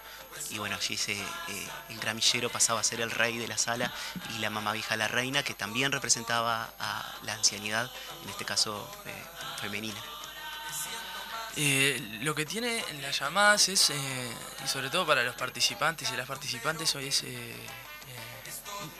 y 0.50 0.58
bueno, 0.58 0.76
allí 0.76 0.96
se, 0.96 1.12
eh, 1.12 1.68
el 1.90 1.98
gramillero 1.98 2.50
pasaba 2.50 2.80
a 2.80 2.84
ser 2.84 3.00
el 3.00 3.10
rey 3.10 3.38
de 3.38 3.48
la 3.48 3.56
sala 3.56 3.92
y 4.34 4.38
la 4.38 4.50
mamá 4.50 4.72
vieja 4.72 4.96
la 4.96 5.08
reina 5.08 5.42
que 5.42 5.54
también 5.54 5.92
representaba 5.92 6.70
a 6.78 7.14
la 7.22 7.34
ancianidad, 7.34 7.90
en 8.24 8.30
este 8.30 8.44
caso 8.44 8.90
eh, 9.06 9.24
femenina. 9.60 10.00
Eh, 11.58 12.18
lo 12.20 12.34
que 12.34 12.44
tiene 12.44 12.84
las 13.00 13.18
llamadas 13.18 13.68
es, 13.68 13.90
y 13.90 14.68
sobre 14.68 14.90
todo 14.90 15.06
para 15.06 15.22
los 15.22 15.36
participantes 15.36 16.10
y 16.10 16.16
las 16.16 16.26
participantes 16.26 16.94
hoy 16.94 17.06
es 17.06 17.24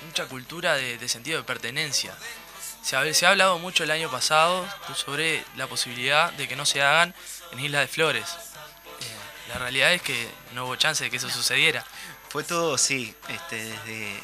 mucha 0.06 0.26
cultura 0.26 0.74
de 0.74 1.08
sentido 1.08 1.38
de 1.38 1.44
pertenencia. 1.44 2.16
Se 2.86 2.94
ha, 3.26 3.30
hablado 3.30 3.58
mucho 3.58 3.82
el 3.82 3.90
año 3.90 4.08
pasado 4.08 4.64
sobre 4.94 5.44
la 5.56 5.66
posibilidad 5.66 6.32
de 6.34 6.46
que 6.46 6.54
no 6.54 6.64
se 6.64 6.82
hagan 6.82 7.12
en 7.50 7.58
Isla 7.58 7.80
de 7.80 7.88
Flores. 7.88 8.24
Eh, 9.00 9.48
la 9.48 9.58
realidad 9.58 9.92
es 9.92 10.02
que 10.02 10.30
no 10.52 10.66
hubo 10.66 10.76
chance 10.76 11.02
de 11.02 11.10
que 11.10 11.16
eso 11.16 11.28
sucediera. 11.28 11.84
Fue 12.28 12.44
todo, 12.44 12.78
sí, 12.78 13.12
este, 13.28 13.56
desde, 13.56 14.22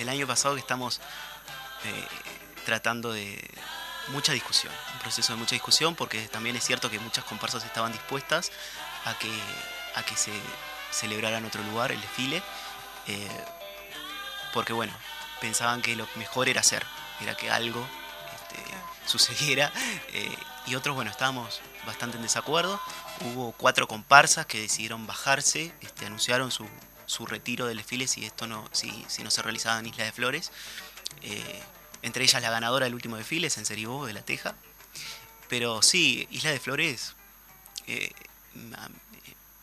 el 0.00 0.08
año 0.10 0.26
pasado 0.26 0.54
que 0.54 0.60
estamos 0.60 1.00
eh, 1.84 2.06
tratando 2.66 3.10
de 3.10 3.42
mucha 4.08 4.34
discusión, 4.34 4.70
un 4.92 4.98
proceso 4.98 5.32
de 5.32 5.38
mucha 5.38 5.54
discusión, 5.54 5.94
porque 5.94 6.28
también 6.28 6.56
es 6.56 6.64
cierto 6.64 6.90
que 6.90 6.98
muchas 6.98 7.24
comparsas 7.24 7.64
estaban 7.64 7.90
dispuestas 7.90 8.52
a 9.06 9.18
que, 9.18 9.32
a 9.94 10.02
que 10.02 10.14
se 10.14 10.32
celebrara 10.90 11.38
en 11.38 11.46
otro 11.46 11.62
lugar 11.62 11.90
el 11.90 12.02
desfile, 12.02 12.42
eh, 13.06 13.44
porque 14.52 14.74
bueno, 14.74 14.92
pensaban 15.40 15.80
que 15.80 15.96
lo 15.96 16.06
mejor 16.16 16.50
era 16.50 16.60
hacer 16.60 16.84
era 17.20 17.36
que 17.36 17.50
algo 17.50 17.86
este, 18.34 18.62
sucediera. 19.06 19.72
Eh, 20.12 20.36
y 20.66 20.76
otros, 20.76 20.94
bueno, 20.94 21.10
estábamos 21.10 21.60
bastante 21.86 22.16
en 22.16 22.22
desacuerdo. 22.22 22.80
Hubo 23.20 23.52
cuatro 23.52 23.86
comparsas 23.86 24.46
que 24.46 24.60
decidieron 24.60 25.06
bajarse, 25.06 25.72
este, 25.80 26.06
anunciaron 26.06 26.50
su, 26.50 26.66
su, 27.06 27.26
retiro 27.26 27.66
del 27.66 27.78
desfile 27.78 28.06
si 28.06 28.24
esto 28.24 28.46
no, 28.46 28.68
si, 28.72 29.04
si 29.08 29.22
no 29.22 29.30
se 29.30 29.42
realizaba 29.42 29.78
en 29.78 29.86
Isla 29.86 30.04
de 30.04 30.12
Flores. 30.12 30.52
Eh, 31.22 31.62
entre 32.02 32.24
ellas 32.24 32.42
la 32.42 32.50
ganadora 32.50 32.84
del 32.84 32.94
último 32.94 33.16
desfile, 33.16 33.50
Senceribó 33.50 34.06
de 34.06 34.12
la 34.14 34.22
Teja. 34.22 34.54
Pero 35.48 35.82
sí, 35.82 36.26
Isla 36.30 36.50
de 36.50 36.60
Flores, 36.60 37.14
eh, 37.86 38.12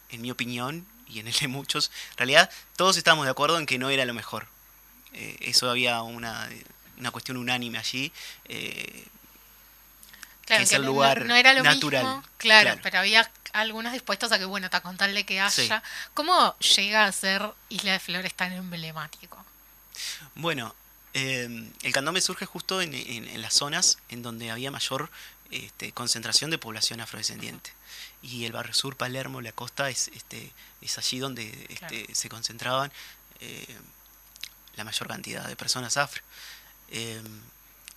en 0.09 0.21
mi 0.21 0.31
opinión 0.31 0.85
y 1.07 1.19
en 1.19 1.27
el 1.27 1.33
de 1.33 1.47
muchos, 1.47 1.91
en 2.11 2.17
realidad 2.17 2.49
todos 2.75 2.97
estábamos 2.97 3.25
de 3.25 3.31
acuerdo 3.31 3.57
en 3.57 3.65
que 3.65 3.79
no 3.79 3.89
era 3.89 4.05
lo 4.05 4.13
mejor. 4.13 4.47
eso 5.13 5.69
había 5.69 6.01
una 6.03 6.49
una 7.01 7.11
cuestión 7.11 7.35
unánime 7.35 7.77
allí. 7.77 8.11
Eh, 8.45 9.05
claro, 10.45 10.59
que 10.59 10.63
es 10.63 10.71
el 10.71 10.83
lugar 10.83 11.25
no, 11.25 11.35
era 11.35 11.53
lo 11.53 11.63
natural. 11.63 12.05
Mismo, 12.05 12.23
claro, 12.37 12.79
pero 12.81 12.99
había 12.99 13.29
algunos 13.51 13.91
dispuestos 13.91 14.31
a 14.31 14.39
que, 14.39 14.45
bueno, 14.45 14.69
a 14.71 14.81
contarle 14.81 15.25
que 15.25 15.41
haya. 15.41 15.83
¿Cómo 16.13 16.57
llega 16.59 17.05
a 17.05 17.11
ser 17.11 17.51
Isla 17.67 17.93
de 17.93 17.99
Flores 17.99 18.33
tan 18.33 18.53
emblemático? 18.53 19.43
Bueno, 20.35 20.73
eh, 21.13 21.69
el 21.81 21.91
candombe 21.91 22.21
surge 22.21 22.45
justo 22.45 22.81
en, 22.81 23.41
las 23.41 23.53
zonas 23.53 23.97
en 24.09 24.21
donde 24.21 24.51
había 24.51 24.71
mayor 24.71 25.09
este, 25.49 25.91
concentración 25.91 26.51
de 26.51 26.57
población 26.57 27.01
afrodescendiente. 27.01 27.73
Y 28.21 28.45
el 28.45 28.51
barrio 28.51 28.75
sur, 28.75 28.95
Palermo, 28.95 29.41
la 29.41 29.51
costa, 29.51 29.89
es, 29.89 30.09
este, 30.09 30.53
es 30.81 30.97
allí 30.99 31.17
donde 31.17 31.67
este, 31.69 32.13
se 32.13 32.29
concentraban 32.29 32.93
eh, 33.39 33.65
la 34.75 34.83
mayor 34.83 35.07
cantidad 35.07 35.47
de 35.47 35.55
personas 35.55 35.97
afro. 35.97 36.21
Em, 36.91 37.41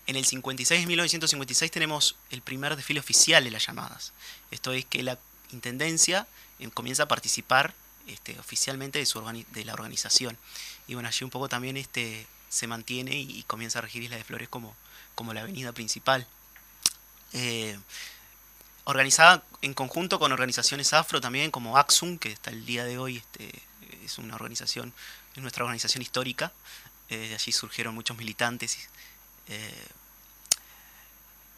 en 0.07 0.17
el 0.17 0.25
56, 0.25 0.87
1956, 0.87 1.71
tenemos 1.71 2.17
el 2.31 2.43
primer 2.43 2.77
desfile 2.77 3.01
oficial 3.01 3.43
de 3.45 3.51
las 3.51 3.67
llamadas. 3.67 4.13
Esto 4.51 4.73
es 4.73 4.85
que 4.85 5.03
la 5.03 5.19
Intendencia 5.53 6.27
em, 6.59 6.71
comienza 6.71 7.05
a 7.05 7.09
participar 7.09 7.75
este, 8.07 8.39
oficialmente 8.39 8.99
de, 8.99 9.07
su 9.07 9.21
de 9.53 9.65
la 9.65 9.73
organización. 9.73 10.37
Y 10.87 10.95
bueno, 10.95 11.09
allí 11.09 11.25
un 11.25 11.31
poco 11.31 11.49
también 11.49 11.77
este, 11.77 12.27
se 12.49 12.67
mantiene 12.67 13.17
y, 13.17 13.43
comienza 13.45 13.79
a 13.79 13.83
regir 13.83 14.03
Isla 14.03 14.17
de 14.17 14.25
Flores 14.25 14.49
como, 14.49 14.77
como 15.15 15.33
la 15.33 15.41
avenida 15.41 15.73
principal. 15.73 16.27
Eh, 17.33 17.79
organizada 18.85 19.43
en 19.63 19.75
conjunto 19.75 20.19
con 20.19 20.33
organizaciones 20.33 20.93
afro 20.93 21.21
también, 21.21 21.51
como 21.51 21.79
Axum, 21.79 22.19
que 22.19 22.33
hasta 22.33 22.51
el 22.51 22.67
día 22.67 22.85
de 22.85 22.99
hoy 22.99 23.17
este, 23.17 23.51
es 24.05 24.19
una 24.19 24.35
organización, 24.35 24.93
es 25.35 25.43
nuestra 25.43 25.65
organización 25.65 26.03
histórica. 26.03 26.53
Eh, 27.11 27.29
de 27.29 27.35
allí 27.35 27.53
surgieron 27.53 27.95
muchos 27.95 28.17
militantes. 28.17 28.89
Eh, 29.49 29.87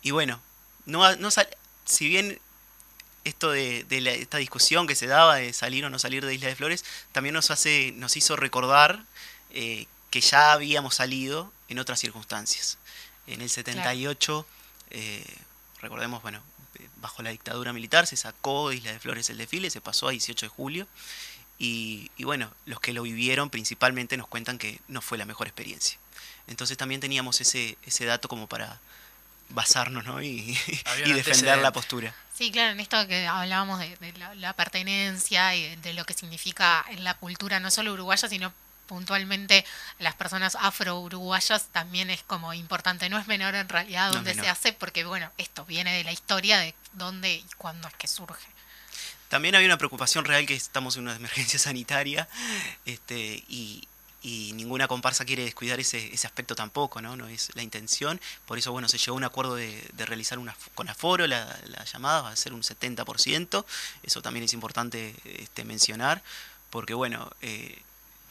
y 0.02 0.10
bueno, 0.10 0.40
no, 0.86 1.16
no 1.16 1.28
si 1.84 2.08
bien 2.08 2.40
esto 3.24 3.50
de, 3.50 3.84
esta 4.20 4.38
discusión 4.38 4.86
que 4.86 4.94
se 4.94 5.06
daba 5.06 5.36
de 5.36 5.52
salir 5.52 5.84
o 5.84 5.90
no 5.90 5.98
salir 5.98 6.24
de 6.24 6.34
Isla 6.34 6.48
de 6.48 6.56
Flores, 6.56 6.84
también 7.12 7.34
nos, 7.34 7.50
hace, 7.50 7.92
nos 7.96 8.16
hizo 8.16 8.36
recordar 8.36 9.04
eh, 9.50 9.86
que 10.10 10.20
ya 10.20 10.52
habíamos 10.52 10.94
salido 10.94 11.52
en 11.68 11.78
otras 11.78 11.98
circunstancias. 11.98 12.78
En 13.26 13.42
el 13.42 13.50
78, 13.50 14.46
eh, 14.90 15.24
recordemos, 15.80 16.22
bueno, 16.22 16.40
bajo 16.96 17.22
la 17.22 17.30
dictadura 17.30 17.72
militar 17.72 18.06
se 18.06 18.16
sacó 18.16 18.70
de 18.70 18.76
Isla 18.76 18.92
de 18.92 19.00
Flores 19.00 19.28
el 19.28 19.38
desfile, 19.38 19.70
se 19.70 19.80
pasó 19.80 20.08
a 20.08 20.12
18 20.12 20.46
de 20.46 20.50
julio, 20.50 20.86
y, 21.58 22.10
y 22.16 22.24
bueno, 22.24 22.50
los 22.66 22.80
que 22.80 22.92
lo 22.92 23.02
vivieron 23.02 23.50
principalmente 23.50 24.16
nos 24.16 24.28
cuentan 24.28 24.58
que 24.58 24.80
no 24.88 25.00
fue 25.00 25.18
la 25.18 25.24
mejor 25.24 25.46
experiencia. 25.46 25.98
Entonces 26.46 26.76
también 26.76 27.00
teníamos 27.00 27.40
ese, 27.40 27.76
ese 27.84 28.04
dato 28.04 28.28
como 28.28 28.46
para 28.46 28.78
basarnos 29.48 30.04
¿no? 30.04 30.22
y, 30.22 30.58
y 31.04 31.12
defender 31.12 31.58
la 31.58 31.72
postura. 31.72 32.14
Sí, 32.34 32.50
claro, 32.50 32.72
en 32.72 32.80
esto 32.80 33.06
que 33.06 33.26
hablábamos 33.26 33.78
de, 33.78 34.12
la, 34.36 34.52
pertenencia 34.52 35.54
y 35.54 35.76
de, 35.76 35.94
lo 35.94 36.04
que 36.04 36.14
significa 36.14 36.84
en 36.90 37.02
la 37.02 37.14
cultura 37.14 37.60
no 37.60 37.70
solo 37.70 37.94
uruguaya, 37.94 38.28
sino 38.28 38.52
puntualmente 38.86 39.64
las 39.98 40.14
personas 40.14 40.56
afro-uruguayas 40.60 41.68
también 41.72 42.10
es 42.10 42.22
como 42.22 42.52
importante, 42.52 43.08
no 43.08 43.18
es 43.18 43.26
menor 43.26 43.54
en 43.54 43.68
realidad 43.68 44.12
donde 44.12 44.34
se 44.34 44.48
hace, 44.48 44.72
porque 44.72 45.04
bueno, 45.04 45.32
esto 45.38 45.64
viene 45.64 45.96
de 45.96 46.04
la 46.04 46.12
historia 46.12 46.58
de 46.58 46.74
dónde 46.92 47.32
y 47.32 47.46
cuándo 47.56 47.88
es 47.88 47.94
que 47.94 48.06
surge. 48.06 48.46
También 49.28 49.54
había 49.54 49.66
una 49.66 49.78
preocupación 49.78 50.24
real 50.24 50.46
que 50.46 50.54
estamos 50.54 50.96
en 50.96 51.04
una 51.04 51.16
emergencia 51.16 51.58
sanitaria 51.58 52.28
este, 52.84 53.44
y, 53.48 53.86
y 54.22 54.52
ninguna 54.54 54.88
comparsa 54.88 55.24
quiere 55.24 55.44
descuidar 55.44 55.80
ese, 55.80 56.12
ese 56.12 56.26
aspecto 56.26 56.54
tampoco, 56.54 57.00
¿no? 57.00 57.16
No 57.16 57.28
es 57.28 57.50
la 57.54 57.62
intención, 57.62 58.20
por 58.46 58.58
eso, 58.58 58.72
bueno, 58.72 58.88
se 58.88 58.98
llegó 58.98 59.12
a 59.12 59.18
un 59.18 59.24
acuerdo 59.24 59.54
de, 59.54 59.82
realizar 59.96 60.38
una, 60.38 60.56
con 60.74 60.88
aforo 60.88 61.26
la, 61.26 61.58
la 61.66 61.84
llamada, 61.84 62.22
va 62.22 62.30
a 62.30 62.36
ser 62.36 62.52
un 62.52 62.62
70%, 62.62 63.64
eso 64.02 64.22
también 64.22 64.44
es 64.44 64.52
importante 64.52 65.14
este, 65.24 65.64
mencionar, 65.64 66.22
porque, 66.70 66.94
bueno, 66.94 67.30
eh, 67.42 67.82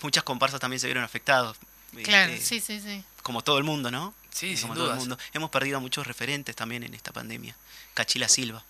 muchas 0.01 0.23
comparsas 0.23 0.59
también 0.59 0.79
se 0.79 0.87
vieron 0.87 1.03
afectadas. 1.03 1.57
Claro, 2.03 2.33
este, 2.33 2.45
sí, 2.45 2.59
sí, 2.59 2.81
sí. 2.81 3.03
Como 3.23 3.41
todo 3.41 3.57
el 3.57 3.63
mundo, 3.63 3.89
¿no? 3.89 4.13
Sí, 4.31 4.57
como 4.61 4.73
todo 4.73 4.91
el 4.91 4.97
mundo. 4.97 5.17
Hemos 5.33 5.49
perdido 5.49 5.77
a 5.77 5.79
muchos 5.79 6.05
referentes 6.05 6.55
también 6.55 6.83
en 6.83 6.93
esta 6.93 7.13
pandemia. 7.13 7.55
Cachila 7.93 8.27
Silva, 8.27 8.65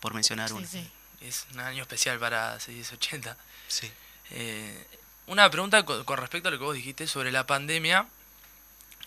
por 0.00 0.12
mencionar 0.12 0.52
uno. 0.52 0.66
Sí. 0.70 0.86
Es 1.20 1.46
un 1.52 1.60
año 1.60 1.82
especial 1.82 2.18
para 2.18 2.58
680. 2.58 3.36
Sí. 3.68 3.90
Eh, 4.30 4.86
una 5.26 5.50
pregunta 5.50 5.84
con, 5.84 6.16
respecto 6.16 6.48
a 6.48 6.50
lo 6.50 6.58
que 6.58 6.64
vos 6.64 6.74
dijiste 6.74 7.06
sobre 7.06 7.30
la 7.30 7.46
pandemia. 7.46 8.06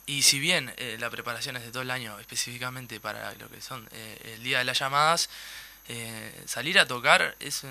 Y 0.05 0.22
si 0.22 0.39
bien 0.39 0.74
eh, 0.77 0.98
la 1.00 1.10
preparación 1.10 1.55
es 1.58 1.63
de 1.63 1.72
todo 1.72 1.82
el 1.82 1.91
año, 1.91 2.20
específicamente 2.20 3.00
para 3.00 3.34
lo 3.36 3.50
que 3.50 3.62
son 3.62 3.88
eh, 3.91 4.34
el 4.36 4.43
día 4.43 4.60
de 4.60 4.63
las 4.63 4.79
llamadas, 4.79 5.29
eh, 5.89 6.43
salir 6.46 6.79
a 6.79 6.88
tocar 6.88 7.36
es, 7.39 7.63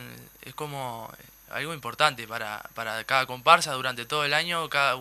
es 0.42 0.54
como 0.54 1.10
algo 1.50 1.72
importante 1.72 2.26
para, 2.26 2.62
para 2.74 3.04
cada 3.04 3.26
comparsa 3.26 3.72
durante 3.72 4.06
todo 4.06 4.24
el 4.24 4.34
año, 4.34 4.68
cada 4.68 4.98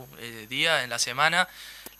día 0.47 0.83
en 0.83 0.89
la 0.89 0.99
semana 0.99 1.47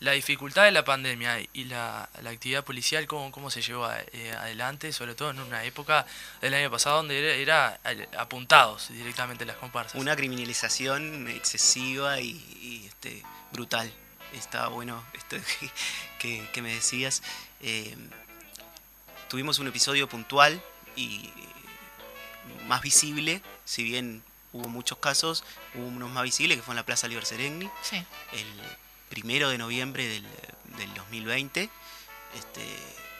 la 0.01 0.13
dificultad 0.13 0.63
de 0.63 0.72
la 0.72 0.84
pandemia 0.84 1.39
y 1.53 1.65
la, 1.65 2.10
la 2.24 2.31
actividad 2.31 2.63
policial, 2.63 3.05
¿cómo, 3.05 3.31
cómo 3.31 3.51
se 3.51 3.62
llevó 3.62 3.88
eh, 4.13 4.31
adelante, 4.31 4.91
sobre 4.93 5.13
todo 5.13 5.29
en 5.29 5.39
una 5.39 5.63
época 5.63 6.08
del 6.41 6.55
año 6.55 6.72
pasado 6.72 6.98
donde 6.98 7.39
era, 7.39 7.79
apuntados 8.17 8.89
directamente 8.89 9.46
las 9.46 9.58
comparsas? 9.58 10.01
Una 10.01 10.15
criminalización 10.15 11.27
excesiva 11.27 12.20
y, 12.20 12.84
este, 12.88 13.24
brutal. 13.53 13.93
Está 14.34 14.70
bueno 14.70 15.03
esto 15.13 15.38
que, 16.20 16.50
que 16.51 16.62
me 16.63 16.74
decías. 16.74 17.22
Eh, 17.62 17.96
tuvimos 19.27 19.60
un 19.60 19.67
episodio 19.67 20.10
puntual 20.10 20.60
y 20.96 21.29
más 22.65 22.81
visible, 22.81 23.43
si 23.65 23.84
bien 23.84 24.24
hubo 24.51 24.67
muchos 24.67 24.98
casos, 24.98 25.43
hubo 25.75 25.86
unos 25.86 26.10
más 26.10 26.24
visibles 26.24 26.58
que 26.58 26.63
fue 26.63 26.72
en 26.72 26.77
la 26.77 26.86
Plaza 26.86 27.08
Liber 27.08 27.24
Serengni. 27.24 27.70
Sí. 27.84 28.03
El, 28.34 28.48
primero 29.12 29.50
de 29.50 29.60
noviembre 29.60 30.08
del, 30.08 30.25
2020. 30.96 31.70
Este, 32.34 32.62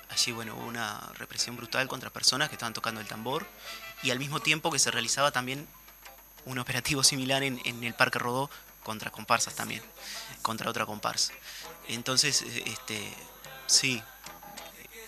allí 0.10 0.32
bueno, 0.32 0.56
hubo 0.56 0.66
una 0.66 1.12
represión 1.16 1.58
brutal 1.58 1.88
contra 1.88 2.10
personas 2.10 2.50
que 2.50 2.56
estaban 2.56 2.74
tocando 2.74 3.02
el 3.02 3.08
tambor 3.08 3.46
y 4.02 4.10
al 4.10 4.18
mismo 4.18 4.40
tiempo 4.40 4.72
que 4.72 4.80
se 4.80 4.90
realizaba 4.90 5.32
también 5.32 5.68
un 6.46 6.58
operativo 6.58 7.04
similar 7.04 7.44
en, 7.44 7.84
el 7.84 7.94
Parque 7.94 8.18
Rodó 8.18 8.50
contra 8.84 9.12
comparsas 9.12 9.54
también, 9.54 9.84
contra 10.42 10.70
otra 10.70 10.86
comparsa. 10.88 11.34
Entonces, 11.88 12.42
este, 12.66 13.14
sí, 13.68 14.02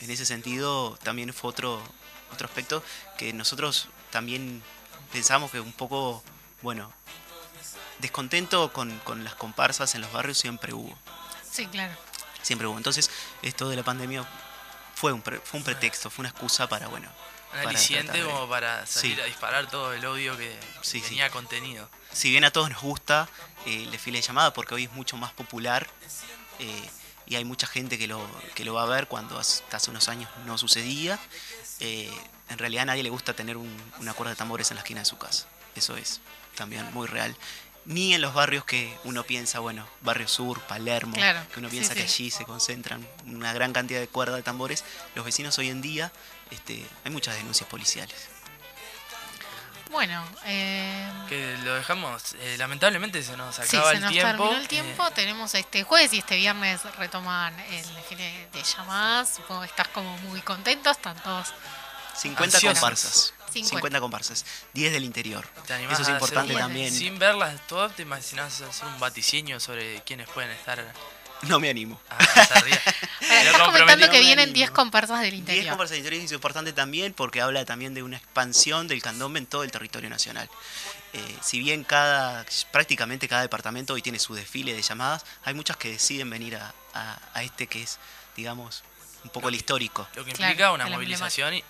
en 0.02 0.12
ese 0.12 0.26
sentido 0.26 1.00
también 1.02 1.34
fue 1.34 1.50
otro, 1.50 1.82
otro 2.32 2.46
aspecto 2.46 2.84
que 3.18 3.34
nosotros 3.34 3.88
también 4.12 4.62
pensamos 5.12 5.50
que 5.50 5.60
un 5.60 5.74
poco, 5.74 6.22
bueno, 6.62 6.94
descontento 8.00 8.72
con, 8.74 8.98
con, 9.00 9.24
las 9.24 9.36
comparsas 9.36 9.96
en 9.96 10.02
los 10.02 10.12
barrios 10.12 10.38
siempre 10.38 10.74
hubo. 10.74 10.98
Sí, 11.50 11.68
claro. 11.68 11.94
Siempre 12.42 12.68
hubo. 12.68 12.78
Entonces, 12.78 13.10
esto 13.42 13.70
de 13.70 13.76
la 13.76 13.84
pandemia 13.84 14.26
fue 14.96 15.14
un, 15.14 15.22
fue 15.22 15.60
un 15.60 15.64
pretexto, 15.64 16.10
fue 16.10 16.24
una 16.24 16.30
excusa 16.30 16.68
para, 16.68 16.88
bueno... 16.88 17.10
Un 17.54 17.68
aliciente 17.68 18.24
como 18.24 18.50
para 18.50 18.86
salir 18.88 19.22
a 19.22 19.26
disparar 19.26 19.70
todo 19.70 19.94
el 19.94 20.04
odio 20.06 20.36
que 20.38 20.58
tenía 20.92 21.30
contenido. 21.30 21.88
Si 22.12 22.32
bien 22.32 22.44
a 22.46 22.52
todos 22.52 22.70
nos 22.72 22.82
gusta 22.82 23.30
eh, 23.66 23.84
el 23.84 23.92
desfile 23.92 24.18
de 24.18 24.24
llamada, 24.24 24.54
porque 24.54 24.74
hoy 24.74 24.86
es 24.86 24.92
mucho 24.92 25.18
más 25.18 25.34
popular 25.34 25.88
eh, 26.58 26.90
y 27.28 27.36
hay 27.36 27.46
mucha 27.46 27.68
gente 27.68 28.00
que 28.00 28.08
lo, 28.08 28.26
que 28.56 28.66
lo 28.66 28.74
va 28.74 28.84
a 28.84 28.86
ver 28.88 29.08
cuando 29.08 29.38
hasta 29.38 29.78
hace 29.78 29.92
unos 29.92 30.10
años 30.10 30.32
no 30.46 30.58
sucedía, 30.58 31.20
eh, 31.80 32.12
en 32.50 32.58
realidad 32.58 32.84
a 32.84 32.86
nadie 32.86 33.04
le 33.04 33.10
gusta 33.10 33.36
tener 33.36 33.58
un, 33.58 33.72
una 34.00 34.14
cuerda 34.14 34.32
de 34.32 34.36
tambores 34.36 34.72
en 34.72 34.76
la 34.76 34.82
esquina 34.82 35.02
de 35.02 35.06
su 35.06 35.20
casa. 35.20 35.46
Eso 35.76 35.96
es 35.96 36.22
también 36.56 36.92
muy 36.94 37.08
real 37.08 37.36
ni 37.86 38.14
en 38.14 38.22
los 38.22 38.34
barrios 38.34 38.66
que 38.66 38.98
uno 39.04 39.24
piensa, 39.24 39.60
bueno, 39.60 39.88
Barrio 40.02 40.28
Sur, 40.28 40.62
Palermo, 40.62 41.16
que 41.16 41.60
uno 41.60 41.70
piensa 41.70 41.94
que 41.94 42.04
allí 42.04 42.32
se 42.32 42.46
concentran 42.46 43.06
una 43.26 43.54
gran 43.54 43.74
cantidad 43.74 44.00
de 44.00 44.08
cuerdas 44.08 44.38
de 44.38 44.44
tambores, 44.44 44.84
los 45.16 45.26
vecinos 45.26 45.58
hoy 45.58 45.70
en 45.70 45.82
día, 45.82 46.12
este, 46.52 46.86
hay 47.04 47.12
muchas 47.12 47.36
denuncias 47.36 47.70
policiales. 47.70 48.30
Bueno, 49.92 50.26
eh... 50.46 51.08
que 51.30 51.56
lo 51.64 51.76
dejamos, 51.76 52.34
eh, 52.40 52.56
lamentablemente 52.58 53.22
se 53.22 53.38
nos 53.38 53.60
acaba 53.60 53.92
se 53.92 53.98
el 53.98 54.02
nos 54.02 54.12
tiempo. 54.12 54.44
Terminó 54.44 54.58
el 54.60 54.68
tiempo, 54.68 55.12
tenemos 55.12 55.54
este 55.54 55.84
jueves 55.84 56.12
y 56.14 56.18
este 56.18 56.36
viernes 56.38 56.82
retoman 56.98 57.54
el 57.60 57.94
desfile 57.94 58.48
de 58.52 58.64
llamadas, 58.64 59.36
supongo 59.36 59.62
que 59.62 59.68
estás 59.68 59.90
como 59.90 60.18
muy 60.20 60.42
contento, 60.42 60.90
están 60.90 61.16
todos 61.22 61.54
50 62.16 62.60
comparsas. 62.62 63.34
50. 63.62 64.00
comparsas, 64.00 64.46
10 64.74 64.94
del 64.94 65.04
interior. 65.04 65.46
Eso 65.92 66.02
es 66.02 66.10
importante 66.10 66.54
también. 66.56 66.92
Sin 66.92 67.20
verlas 67.20 67.60
todas, 67.68 67.96
¿te 67.96 68.02
imaginas 68.02 68.62
hacer 68.62 68.88
un 68.88 69.00
vaticinio 69.00 69.60
sobre 69.60 70.02
quiénes 70.02 70.28
pueden 70.30 70.52
estar? 70.52 70.84
No 71.44 71.60
me 71.60 71.70
animo. 71.70 72.00
Ah, 72.10 72.18
estás 73.22 73.62
comentando 73.66 74.10
que 74.10 74.22
vienen 74.22 74.54
10 74.54 74.72
comparsas 74.72 75.22
del 75.22 75.34
interior. 75.34 75.64
10 75.64 75.72
comparsas 75.72 75.92
del 75.92 76.00
interior 76.00 76.24
es 76.24 76.32
importante 76.32 76.74
también 76.74 77.14
porque 77.14 77.42
habla 77.42 77.66
también 77.66 77.94
de 77.94 78.02
una 78.02 78.18
expansión 78.18 78.88
del 78.88 79.02
candombe 79.02 79.40
en 79.40 79.46
todo 79.46 79.64
el 79.64 79.72
territorio 79.72 80.10
nacional. 80.10 80.50
Eh, 81.12 81.38
si 81.42 81.60
bien 81.60 81.84
cada 81.84 82.46
prácticamente 82.72 83.28
cada 83.28 83.42
departamento 83.42 83.94
hoy 83.94 84.02
tiene 84.02 84.20
su 84.20 84.34
desfile 84.34 84.74
de 84.74 84.82
llamadas, 84.82 85.26
hay 85.44 85.54
muchas 85.54 85.78
que 85.78 85.92
deciden 85.92 86.30
venir 86.30 86.56
a, 86.56 86.74
a 87.34 87.44
este 87.44 87.68
que 87.68 87.84
es, 87.84 88.00
digamos, 88.36 88.84
un 89.24 89.30
poco 89.30 89.50
el 89.50 89.56
histórico. 89.56 90.08
Lo 90.16 90.24
que 90.26 90.32
implica 90.32 90.72
una 90.72 90.88
movilización 90.88 91.54
eh, 91.54 91.64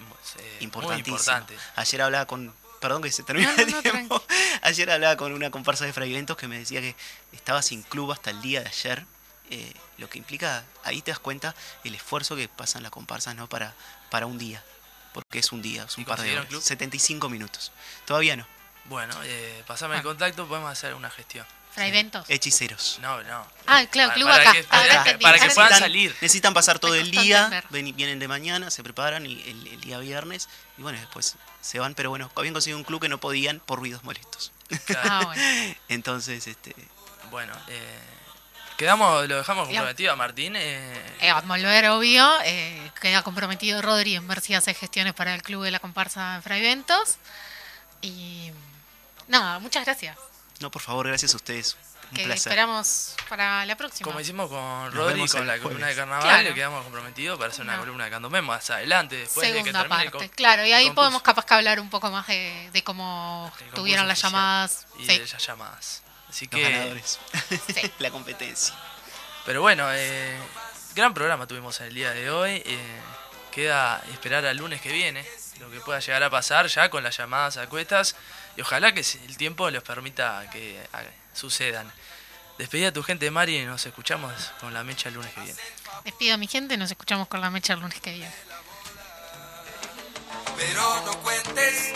importante. 0.60 1.56
Ayer 1.76 2.02
hablaba 2.02 2.26
con, 2.26 2.54
perdón 2.80 3.02
que 3.02 3.12
se 3.12 3.24
termina 3.24 3.54
el 3.56 3.82
tiempo, 3.82 4.24
ayer 4.62 4.90
hablaba 4.92 5.16
con 5.18 5.32
una 5.34 5.52
comparsa 5.52 5.86
de 5.86 5.94
fragmentos 5.94 6.38
que 6.38 6.48
me 6.48 6.58
decía 6.60 6.82
que 6.82 6.96
estaba 7.32 7.62
sin 7.62 7.84
club 7.84 8.12
hasta 8.12 8.30
el 8.30 8.42
día 8.42 8.62
de 8.62 8.68
ayer. 8.70 9.06
Eh, 9.50 9.74
lo 9.98 10.10
que 10.10 10.18
implica, 10.18 10.64
ahí 10.84 11.02
te 11.02 11.12
das 11.12 11.20
cuenta 11.20 11.54
el 11.84 11.94
esfuerzo 11.94 12.36
que 12.36 12.48
pasan 12.48 12.82
las 12.82 12.92
comparsas 12.92 13.36
¿no? 13.36 13.48
para, 13.48 13.74
para 14.10 14.26
un 14.26 14.38
día, 14.40 14.64
porque 15.14 15.40
es 15.40 15.52
un 15.52 15.62
día, 15.62 15.84
es 15.84 15.98
un 15.98 16.04
¿Y 16.04 16.06
par 16.06 16.22
de 16.22 16.32
horas. 16.34 16.48
club? 16.48 16.62
75 16.62 17.30
minutos. 17.30 17.72
Todavía 18.06 18.36
no. 18.36 18.48
Bueno, 18.86 19.16
eh, 19.24 19.64
pasame 19.68 19.96
el 19.96 20.00
Ah. 20.00 20.04
contacto, 20.04 20.48
podemos 20.48 20.72
hacer 20.72 20.94
una 20.96 21.10
gestión. 21.10 21.46
Fraiventos. 21.74 22.30
Hechiceros. 22.30 23.00
No, 23.02 23.24
no. 23.24 23.48
Ah, 23.66 23.86
claro, 23.90 24.10
Para- 24.10 24.14
club 24.16 24.28
para 24.30 24.42
acá. 24.44 24.54
que- 24.54 24.64
para- 24.64 25.20
para 25.20 25.40
que 25.40 25.50
puedan 25.56 25.80
salir. 25.80 26.12
Necesitan 26.22 26.54
pasar 26.54 26.78
todo 26.80 26.94
el 26.96 27.10
día, 27.12 27.64
ven- 27.70 27.96
vienen 27.96 28.20
de 28.20 28.28
mañana, 28.28 28.70
se 28.70 28.84
preparan 28.84 29.26
y 29.26 29.42
el, 29.42 29.68
el 29.68 29.82
día 29.82 29.98
viernes, 30.00 30.50
y 30.78 30.82
bueno, 30.84 31.00
después 31.00 31.36
se 31.62 31.80
van, 31.80 31.96
pero 31.96 32.10
bueno, 32.10 32.30
habían 32.36 32.54
conseguido 32.54 32.78
un 32.78 32.84
club 32.84 33.02
que 33.02 33.10
no 33.10 33.20
podían 33.20 33.60
por 33.60 33.80
ruidos 33.80 34.04
molestos. 34.04 34.52
Claro. 34.86 35.10
Ah, 35.12 35.22
bueno. 35.26 35.76
Entonces, 35.90 36.46
este, 36.48 36.76
Bueno, 37.32 37.54
eh, 37.68 38.00
quedamos, 38.78 39.28
lo 39.28 39.38
dejamos 39.38 39.68
comprometido 39.68 40.14
a 40.14 40.16
Martín. 40.16 40.56
eh, 40.56 41.02
Eh, 41.22 41.30
a 41.32 41.42
volver, 41.42 41.90
obvio, 41.90 42.32
eh, 42.46 42.92
queda 43.02 43.24
comprometido 43.24 43.82
Rodri 43.82 44.16
en 44.16 44.28
ver 44.28 44.42
si 44.42 44.54
hace 44.54 44.74
gestiones 44.76 45.14
para 45.14 45.34
el 45.34 45.42
club 45.42 45.64
de 45.64 45.72
la 45.72 45.80
comparsa 45.80 46.36
en 46.36 46.44
Fraiventos. 46.44 47.18
Y 48.02 48.52
nada, 49.28 49.58
muchas 49.60 49.86
gracias. 49.86 50.18
No, 50.64 50.72
por 50.72 50.82
favor, 50.82 51.08
gracias 51.08 51.34
a 51.34 51.38
ustedes. 51.38 51.78
Un 52.12 52.18
Que 52.18 52.24
placer. 52.26 52.52
esperamos 52.52 53.16
para 53.30 53.66
la 53.66 53.76
próxima. 53.76 54.06
como 54.06 54.20
hicimos 54.20 54.50
con 54.50 54.92
Rodri, 54.92 55.28
con 55.28 55.42
el 55.42 55.48
la 55.48 55.60
columna 55.60 55.88
de 55.88 55.96
carnaval, 55.96 56.24
Claro. 56.24 56.44
le 56.44 56.54
quedamos 56.54 56.84
comprometidos 56.84 57.38
para 57.40 57.52
hacer 57.52 57.64
una 57.64 57.74
No. 57.74 57.80
columna 57.82 58.06
de 58.06 58.12
candomé 58.12 58.42
más 58.42 58.70
adelante, 58.70 59.16
después 59.18 59.48
de 59.48 59.54
que 59.54 59.60
Segunda 59.60 59.80
termine 59.82 60.04
el 60.06 60.12
parte, 60.12 60.28
con- 60.30 60.36
claro, 60.36 60.66
y 60.66 60.72
ahí 60.74 60.84
concurso. 60.86 60.96
podemos 60.96 61.22
capaz 61.22 61.46
que 61.46 61.54
hablar 61.54 61.80
un 61.80 61.90
poco 61.90 62.10
más 62.12 62.28
de, 62.28 62.70
de 62.72 62.84
cómo 62.84 63.52
El 63.60 63.70
tuvieron 63.72 64.08
las 64.08 64.22
llamadas. 64.22 64.86
Y 65.00 65.06
Sí, 65.08 65.18
de 65.18 65.24
esas 65.24 65.46
llamadas. 65.46 66.02
Así 66.30 66.46
Los 66.52 66.56
que, 66.62 66.70
ganadores. 66.70 67.20
Sí. 67.74 67.92
la 68.00 68.12
competencia. 68.12 68.74
pero 69.46 69.62
bueno, 69.62 69.88
eh, 69.92 70.38
gran 70.96 71.14
programa 71.14 71.46
tuvimos 71.48 71.80
el 71.82 71.94
día 71.94 72.12
de 72.12 72.30
hoy. 72.32 72.62
eh, 72.66 73.00
queda 73.52 74.02
esperar 74.12 74.44
al 74.48 74.58
lunes 74.58 74.82
que 74.82 74.92
viene 74.92 75.24
lo 75.60 75.70
que 75.70 75.80
pueda 75.82 76.00
llegar 76.00 76.24
a 76.24 76.30
pasar 76.32 76.66
ya 76.68 76.90
con 76.90 77.04
las 77.04 77.16
llamadas 77.18 77.58
a 77.58 77.68
cuestas 77.70 78.16
y 78.56 78.62
ojalá 78.62 78.94
que 78.94 79.02
el 79.02 79.38
tiempo 79.38 79.70
les 79.70 79.82
permita 79.82 80.50
que 80.52 80.82
sucedan. 81.34 81.92
Despedida 82.58 82.90
a 82.90 82.94
tu 82.94 83.02
gente, 83.02 83.30
Mari, 83.32 83.58
y 83.58 83.66
nos 83.66 83.86
escuchamos 83.86 84.32
con 84.60 84.74
la 84.74 84.84
mecha 84.84 85.10
el 85.10 85.16
lunes 85.16 85.34
que 85.34 85.42
viene. 85.42 85.60
despido 86.04 86.36
a 86.36 86.38
mi 86.38 86.48
gente, 86.48 86.78
nos 86.78 86.92
escuchamos 86.92 87.28
con 87.28 87.42
la 87.42 87.50
mecha 87.50 87.74
el 87.74 87.80
lunes 87.80 88.00
que 88.00 88.12
viene. 88.12 88.34
Pero 90.56 91.02
no 91.06 91.20
cuentes 91.22 91.94